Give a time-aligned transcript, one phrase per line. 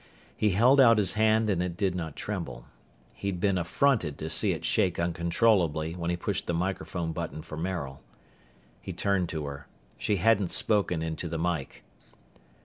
[0.35, 2.65] He held out his hand and it did not tremble.
[3.13, 7.55] He'd been affronted to see it shake uncontrollably when he pushed the microphone button for
[7.55, 8.01] Maril.
[8.81, 9.67] He turned to her.
[9.99, 11.83] She hadn't spoken into the mike.